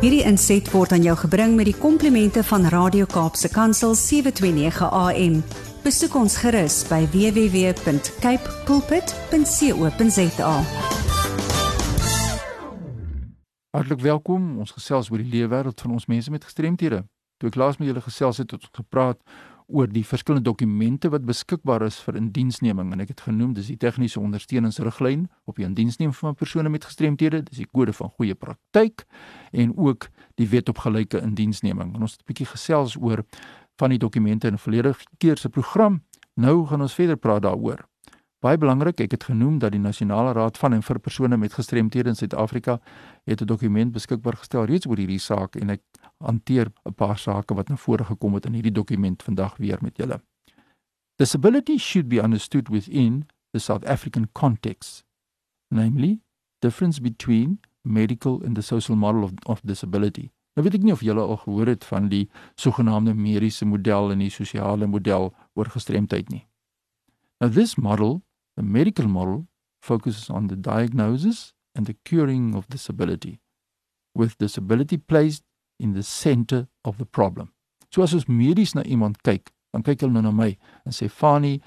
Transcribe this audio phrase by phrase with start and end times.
[0.00, 5.34] Hierdie inset word aan jou gebring met die komplimente van Radio Kaapse Kansel 729 AM.
[5.84, 10.54] Besoek ons gerus by www.cape pulpit.co.za.
[13.76, 14.48] Hartlik welkom.
[14.64, 17.04] Ons gesels oor die lewe wêreld van ons mense met gestremthede.
[17.36, 19.20] Toe ek laas met julle gesels het, het ons gepraat
[19.72, 23.78] oor die verskillende dokumente wat beskikbaar is vir indiensneming en ek het genoem dis die
[23.80, 29.06] tegniese ondersteuningsriglyn op die indiensneming van persone met gestremthede, dis die kode van goeie praktyk
[29.52, 30.08] en ook
[30.40, 31.94] die wet op gelyke indiensneming.
[31.94, 33.24] En ons het 'n bietjie gesels oor
[33.78, 36.02] van die dokumente in 'n volledige keer se program.
[36.34, 37.88] Nou gaan ons verder praat daaroor.
[38.40, 42.08] Baie belangrik, ek het genoem dat die Nasionale Raad van en vir persone met gestremthede
[42.08, 42.80] in Suid-Afrika
[43.24, 45.80] het 'n dokument beskikbaar gestel reeds oor hierdie saak en ek
[46.20, 49.96] hanteer 'n paar sake wat na vore gekom het in hierdie dokument vandag weer met
[49.96, 50.20] julle.
[51.16, 55.04] Disability should be understood within the South African context,
[55.68, 56.20] namely
[56.58, 60.30] difference between medical and the social model of, of disability.
[60.54, 62.26] Nou weet ek nie of julle al gehoor het van die
[62.58, 66.46] sogenaamde mediese model en die sosiale model oor gestremdheid nie.
[67.40, 68.22] Now this model,
[68.56, 69.46] the medical model,
[69.80, 73.40] focuses on the diagnosis and the curing of disability,
[74.14, 75.44] with disability placed
[75.80, 77.52] in the center of the problem.
[77.90, 80.52] So as ons medies na iemand kyk, dan kyk hulle nou na my
[80.86, 81.60] en sê Fani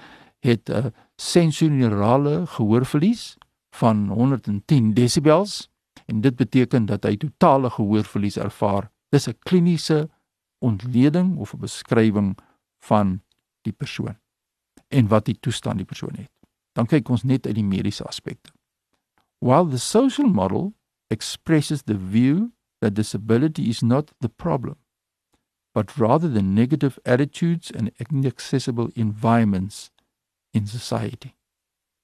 [0.44, 3.36] het 'n sensorale gehoorverlies
[3.74, 5.68] van 110 decibels
[6.06, 8.90] en dit beteken dat hy totale gehoorverlies ervaar.
[9.10, 10.08] Dis 'n kliniese
[10.58, 12.38] ontleding of 'n beskrywing
[12.78, 13.22] van
[13.62, 14.16] die persoon
[14.88, 16.30] en wat die toestand die persoon het.
[16.72, 18.50] Dan kyk ons net uit die mediese aspekte.
[19.38, 20.74] While the social model
[21.08, 22.50] expresses the view
[22.84, 24.76] that disability is not the problem,
[25.72, 29.90] but rather the negative attitudes and inaccessible environments
[30.52, 31.34] in society.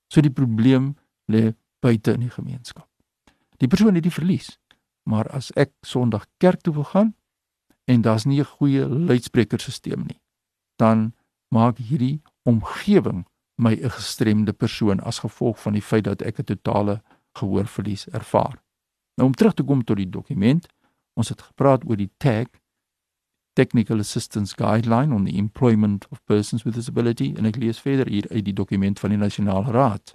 [0.09, 0.97] So die probleem
[1.29, 1.53] lê
[1.85, 2.89] buite in die gemeenskap.
[3.61, 4.57] Die persoon het die verlies,
[5.05, 7.13] maar as ek Sondag kerk toe wil gaan
[7.85, 10.21] en daar's nie 'n goeie luidsprekerstelsel nie,
[10.77, 11.13] dan
[11.49, 16.45] maak hierdie omgewing my 'n gestremde persoon as gevolg van die feit dat ek 'n
[16.45, 17.03] totale
[17.33, 18.63] gehoorverlies ervaar.
[19.15, 20.67] Nou om terug te kom tot die dokument,
[21.15, 22.49] ons het gepraat oor die tag
[23.59, 28.29] Technical Assistance Guideline on the Employment of Persons with Disability en ek lees verder hier
[28.31, 30.15] uit die dokument van die Nasionale Raad.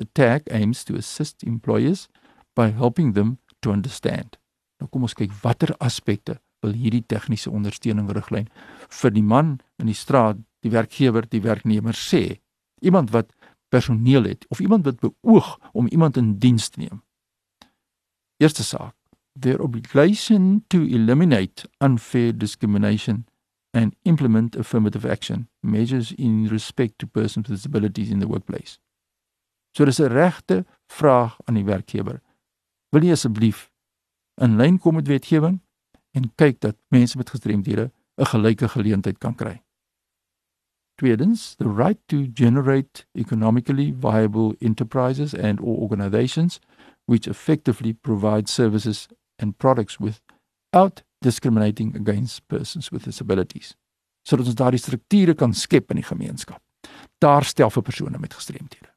[0.00, 2.08] The tag aims to assist employers
[2.56, 4.38] by helping them to understand.
[4.80, 8.48] Nou kom ons kyk watter aspekte wil hierdie tegniese ondersteuning riglyn
[8.88, 12.40] vir die man in die straat, die werkgewer, die werknemer sê.
[12.80, 13.30] Iemand wat
[13.72, 17.02] personeel het of iemand wat beoog om iemand in diens te neem.
[18.42, 18.94] Eerste saak,
[19.34, 23.26] their obligation to eliminate unfair discrimination
[23.72, 28.78] and implement affirmative action measures in respect to persons with disabilities in the workplace.
[29.76, 32.20] So dis 'n regte vraag aan die werkgewer.
[32.90, 33.70] Wil jy asseblief
[34.40, 35.60] in lyn kom met wetgewing
[36.12, 39.62] en kyk dat mense met gestremdhede 'n gelyke geleentheid kan kry?
[40.94, 46.60] Tweedens, the right to generate economically viable enterprises and or organizations
[47.06, 49.08] which effectively provide services
[49.38, 53.74] and products without discriminating against persons with disabilities.
[54.24, 56.60] Sodat ons daardie strukture kan skep in die gemeenskap.
[57.18, 58.90] Daar stel vir persone met gestremthede.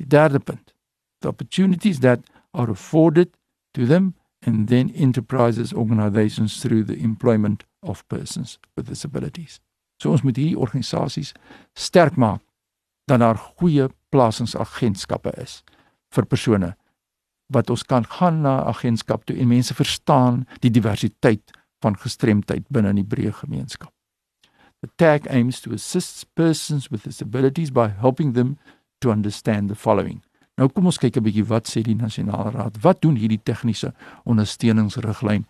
[0.00, 0.74] Die derde punt,
[1.20, 2.20] the opportunities that
[2.52, 3.36] are afforded
[3.72, 4.14] to them
[4.46, 9.60] and then enterprises organizations through the employment of persons with disabilities.
[10.02, 11.32] So ons moet hierdie organisasies
[11.72, 12.42] sterk maak
[13.08, 15.62] dat daar goeie plasingsagentskappe is
[16.14, 16.74] vir persone
[17.54, 21.54] wat ons kan gaan na agentskap toe en mense verstaan die diversiteit
[21.84, 23.92] van gestremdheid binne in die breë gemeenskap.
[24.84, 28.58] The tag aims to assist persons with disabilities by helping them
[29.00, 30.22] to understand the following.
[30.60, 32.76] Nou kom ons kyk 'n bietjie wat sê die nasionale raad.
[32.82, 33.94] Wat doen hierdie tegniese
[34.24, 35.46] ondersteuningsriglyn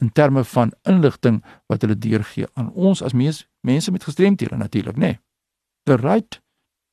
[0.00, 4.96] in terme van inligting wat hulle deurgee aan ons as mens, mense met gestremthede natuurlik,
[4.96, 5.00] nê?
[5.00, 5.18] Nee.
[5.84, 6.40] The right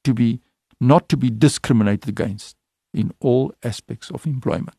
[0.02, 0.40] to be
[0.80, 2.58] not to be discriminated against
[2.96, 4.76] in all aspects of employment.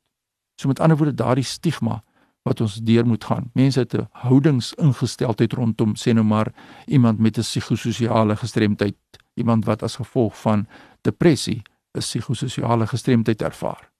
[0.56, 2.02] So met ander woorde daardie stigma
[2.46, 3.50] wat ons deur moet gaan.
[3.52, 6.52] Mense het 'n houdingsingesteldheid rondom sê nou maar
[6.86, 8.96] iemand met 'n psigososiale gestremdheid,
[9.34, 10.66] iemand wat as gevolg van
[11.00, 13.90] depressie 'n psigososiale gestremdheid ervaar.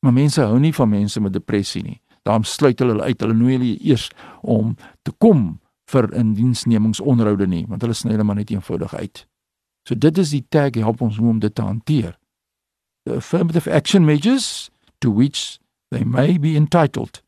[0.00, 2.00] Maar mense hou nie van mense met depressie nie.
[2.22, 3.20] Daarom sluit hulle uit.
[3.20, 4.10] Hulle nooi hulle eers
[4.40, 9.26] om te kom vir indiensnemingsonderhoude nie, want hulle sny hulle maar net eenvoudig uit.
[9.88, 12.18] So dit is die tag help ons om dit te hanteer
[13.04, 14.70] the affirmative action measures
[15.00, 15.58] to which
[15.90, 17.22] they may be entitled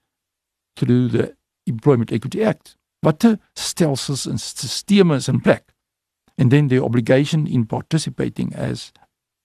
[0.76, 1.36] through the
[1.66, 2.76] Employment Equity Act.
[3.04, 5.72] Watter stelsels en stelsels in plek?
[6.38, 8.92] And then the obligation in participating as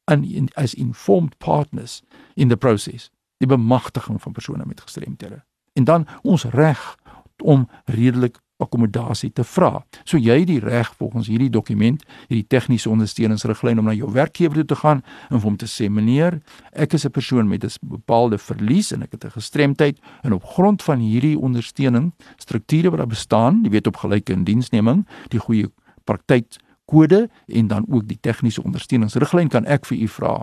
[0.08, 2.02] an as informed partners
[2.36, 3.10] in the process.
[3.38, 5.44] Die bemagtiging van persone met gestremthede.
[5.74, 6.98] En dan ons reg
[7.44, 9.84] om redelik akkommodasie te vra.
[10.04, 14.62] So jy het die reg volgens hierdie dokument, hierdie tegniese ondersteuningsriglyn om na jou werkgewer
[14.62, 16.42] toe te gaan en vir hom te sê: "Meneer,
[16.74, 20.44] ek is 'n persoon met 'n bepaalde verlies en ek het 'n gestremdheid en op
[20.44, 25.72] grond van hierdie ondersteuning, strukture wat daar bestaan, jy weet op gelyke indiensneming, die goeie
[26.04, 26.46] praktyk
[26.86, 30.34] kode en dan ook die tegniese ondersteuningsriglyn kan ek vir u vra.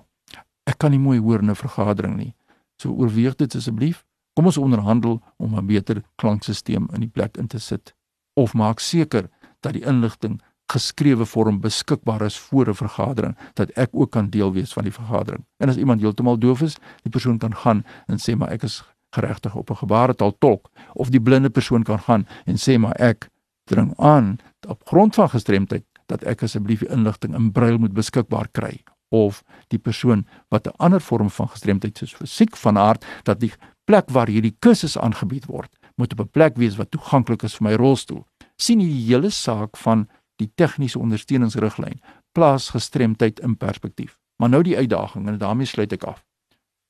[0.65, 2.35] Ek kan nie mooi hoor in 'n vergadering nie.
[2.77, 4.05] So oorweeg dit asseblief.
[4.35, 7.98] Kom ons onderhandel om 'n beter klankstelsel in die plek in te sit
[8.39, 9.27] of maak seker
[9.67, 10.39] dat die inligting
[10.73, 14.93] geskrewe vorm beskikbaar is voor 'n vergadering dat ek ook kan deel wees van die
[14.93, 15.45] vergadering.
[15.57, 18.85] En as iemand heeltemal doof is, die persoon kan gaan en sê maar ek is
[19.11, 23.29] geregtig op 'n gebaretaal tolk of die blinde persoon kan gaan en sê maar ek
[23.65, 24.39] dring aan
[24.69, 29.43] op grond van gestremdheid dat ek asseblief die inligting in brail moet beskikbaar kry of
[29.69, 33.53] die persoon wat 'n ander vorm van gestremdheid soos fisiek van aard dat die
[33.85, 37.69] plek waar hierdie kursus aangebied word moet op 'n plek wees wat toeganklik is vir
[37.69, 38.27] my rolstoel.
[38.57, 42.01] sien die hele saak van die tegniese ondersteuningsriglyn
[42.33, 44.19] plaas gestremdheid in perspektief.
[44.37, 46.25] Maar nou die uitdaging en daarmee sluit ek af.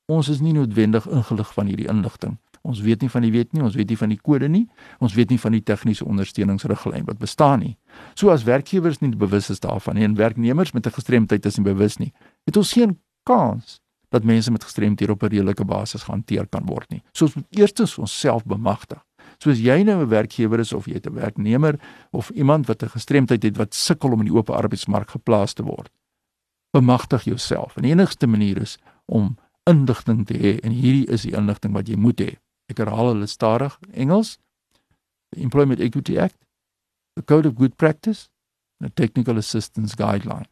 [0.07, 2.39] Ons is nie noodwendig ingelig van hierdie inligting.
[2.63, 4.67] Ons weet nie van die wet nie, ons weet nie van die kode nie,
[4.99, 7.77] ons weet nie van die tegniese ondersteuningsriglyn wat bestaan nie.
[8.15, 11.65] So as werkgewers nie bewus is daarvan nie en werknemers met 'n gestremdheid is nie
[11.65, 12.13] bewus nie,
[12.45, 16.91] het ons geen kans dat mense met gestremdhede op 'n redelike basis gehanteer kan word
[16.91, 17.03] nie.
[17.13, 19.05] So ons moet eerstens onsself bemagtig.
[19.39, 23.43] Soos jy nou 'n werkgewer is of jy 'n werknemer of iemand wat 'n gestremdheid
[23.43, 25.91] het wat sukkel om in die oop arbeidsmark geplaas te word.
[26.71, 27.77] Bemagtig jouself.
[27.77, 31.89] En die enigste manier is om inligting te hê en hierdie is die inligting wat
[31.89, 32.39] jy moet hê.
[32.67, 34.39] Ek herhaal hulle stadig Engels.
[35.31, 36.37] The Employment Equity Act,
[37.15, 38.31] the Code of Good Practice,
[38.81, 40.47] the Technical Assistance Guideline.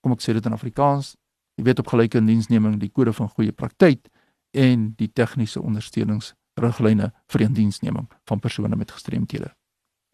[0.00, 1.16] Kom ek sê dit in Afrikaans,
[1.56, 4.08] jy weet op gelyke indiensneming die kode van goeie praktyk
[4.56, 9.50] en die tegniese ondersteuningsriglyne vir indiensneming van persone met gestremthede.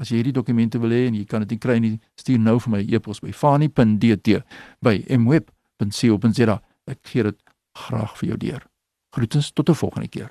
[0.01, 2.59] As jy hierdie dokumente wil hê en jy kan dit nie kry nie, stuur nou
[2.65, 4.41] vir my e-pos by fani.dt
[4.83, 6.61] by mweb.co.za.
[6.91, 7.39] Ek gee dit
[7.87, 8.63] graag vir jou deur.
[9.15, 10.31] Groetens tot 'n volgende keer.